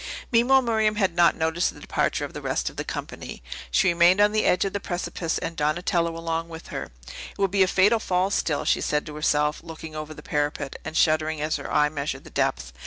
Meanwhile 0.31 0.63
Miriam 0.63 0.95
had 0.95 1.15
not 1.15 1.35
noticed 1.35 1.71
the 1.75 1.79
departure 1.79 2.25
of 2.25 2.33
the 2.33 2.41
rest 2.41 2.71
of 2.71 2.75
the 2.75 2.83
company; 2.83 3.43
she 3.69 3.89
remained 3.89 4.19
on 4.19 4.31
the 4.31 4.45
edge 4.45 4.65
of 4.65 4.73
the 4.73 4.79
precipice 4.79 5.37
and 5.37 5.55
Donatello 5.55 6.17
along 6.17 6.49
with 6.49 6.69
her. 6.69 6.85
"It 7.33 7.37
would 7.37 7.51
be 7.51 7.61
a 7.61 7.67
fatal 7.67 7.99
fall, 7.99 8.31
still," 8.31 8.65
she 8.65 8.81
said 8.81 9.05
to 9.05 9.13
herself, 9.15 9.61
looking 9.63 9.95
over 9.95 10.15
the 10.15 10.23
parapet, 10.23 10.75
and 10.83 10.97
shuddering 10.97 11.39
as 11.39 11.57
her 11.57 11.71
eye 11.71 11.89
measured 11.89 12.23
the 12.23 12.31
depth. 12.31 12.73